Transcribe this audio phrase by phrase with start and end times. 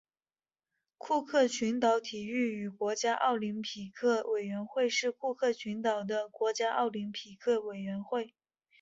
[0.97, 8.33] 库克群岛体育与国家奥林匹克委员会是库克群岛的国家奥林匹克委员会。